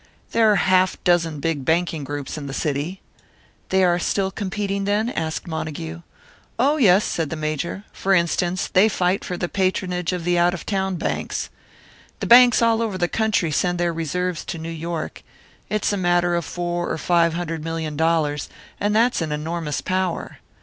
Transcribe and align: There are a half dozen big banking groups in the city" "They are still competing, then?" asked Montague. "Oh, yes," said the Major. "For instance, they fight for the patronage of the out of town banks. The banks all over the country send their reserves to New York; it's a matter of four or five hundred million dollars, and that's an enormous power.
There 0.31 0.49
are 0.49 0.53
a 0.53 0.57
half 0.57 0.97
dozen 1.03 1.39
big 1.39 1.63
banking 1.63 2.03
groups 2.03 2.35
in 2.35 2.47
the 2.47 2.55
city" 2.55 3.01
"They 3.69 3.83
are 3.83 3.99
still 3.99 4.31
competing, 4.31 4.85
then?" 4.85 5.09
asked 5.11 5.47
Montague. 5.47 6.01
"Oh, 6.57 6.77
yes," 6.77 7.03
said 7.05 7.29
the 7.29 7.35
Major. 7.35 7.83
"For 7.93 8.11
instance, 8.15 8.67
they 8.67 8.89
fight 8.89 9.23
for 9.23 9.37
the 9.37 9.47
patronage 9.47 10.11
of 10.11 10.23
the 10.23 10.39
out 10.39 10.55
of 10.55 10.65
town 10.65 10.95
banks. 10.95 11.51
The 12.19 12.25
banks 12.25 12.63
all 12.63 12.81
over 12.81 12.97
the 12.97 13.07
country 13.07 13.51
send 13.51 13.77
their 13.77 13.93
reserves 13.93 14.43
to 14.45 14.57
New 14.57 14.69
York; 14.71 15.21
it's 15.69 15.93
a 15.93 15.97
matter 15.97 16.33
of 16.33 16.45
four 16.45 16.89
or 16.89 16.97
five 16.97 17.35
hundred 17.35 17.63
million 17.63 17.95
dollars, 17.95 18.49
and 18.79 18.95
that's 18.95 19.21
an 19.21 19.31
enormous 19.31 19.81
power. 19.81 20.39